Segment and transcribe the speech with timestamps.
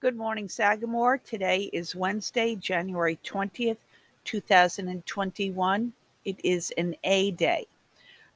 [0.00, 1.16] Good morning, Sagamore.
[1.16, 3.78] Today is Wednesday, January 20th,
[4.24, 5.92] 2021.
[6.26, 7.66] It is an A day.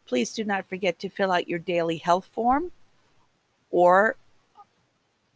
[0.06, 2.72] Please do not forget to fill out your daily health form
[3.70, 4.16] or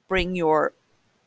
[0.08, 0.72] bring your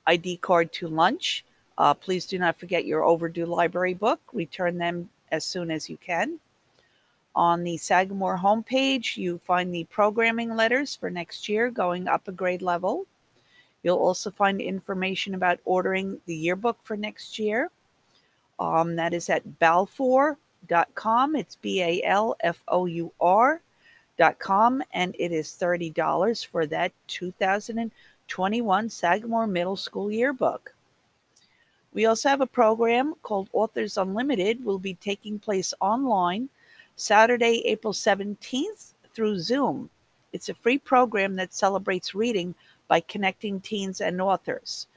[0.08, 1.46] ID card to lunch.
[1.78, 4.22] Uh, please do not forget your overdue library book.
[4.34, 6.40] Return them as soon as you can.
[7.36, 12.32] On the Sagamore homepage, you find the programming letters for next year going up a
[12.32, 13.06] grade level.
[13.86, 17.70] You'll also find information about ordering the yearbook for next year.
[18.58, 21.36] Um, that is at balfour.com.
[21.36, 28.90] It's B A L F O U R.com, and it is $30 for that 2021
[28.90, 30.74] Sagamore Middle School yearbook.
[31.94, 36.50] We also have a program called Authors Unlimited, will be taking place online
[36.96, 39.92] Saturday, April 17th through Zoom.
[40.34, 42.56] It's a free program that celebrates reading
[42.88, 44.88] by connecting teens and authors.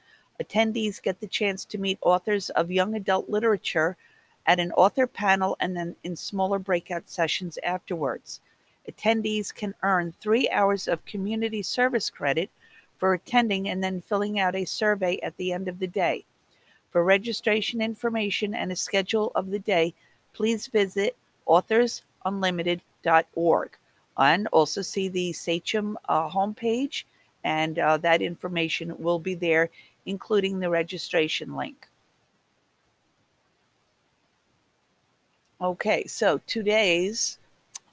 [0.41, 3.97] Attendees get the chance to meet authors of young adult literature
[4.45, 8.39] at an author panel and then in smaller breakout sessions afterwards.
[8.89, 12.49] Attendees can earn three hours of community service credit
[12.97, 16.25] for attending and then filling out a survey at the end of the day.
[16.89, 19.93] For registration information and a schedule of the day,
[20.33, 21.15] please visit
[21.47, 23.77] authorsunlimited.org
[24.17, 27.03] and also see the Sachem uh, homepage
[27.43, 29.69] and uh, that information will be there,
[30.05, 31.87] including the registration link.
[35.61, 37.37] Okay, so today's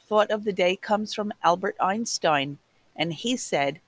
[0.01, 2.59] thought of the day comes from Albert Einstein,
[2.95, 3.81] and he said,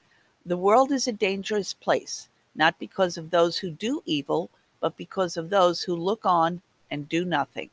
[0.44, 5.36] The world is a dangerous place, not because of those who do evil, but because
[5.36, 7.70] of those who look on and do nothing.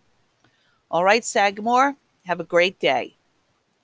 [0.91, 3.16] All right, Sagamore, have a great day.